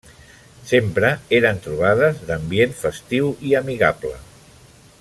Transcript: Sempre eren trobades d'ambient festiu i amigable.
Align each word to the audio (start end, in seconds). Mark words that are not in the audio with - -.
Sempre 0.69 1.11
eren 1.39 1.59
trobades 1.65 2.23
d'ambient 2.31 2.73
festiu 2.81 3.29
i 3.51 3.55
amigable. 3.61 4.15